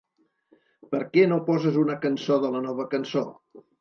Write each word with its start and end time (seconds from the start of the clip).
Per 0.95 1.01
què 1.11 1.25
no 1.33 1.39
poses 1.49 1.77
una 1.83 1.99
cançó 2.07 2.39
de 2.47 2.51
la 2.57 2.63
Nova 2.67 2.87
Cançó? 2.95 3.25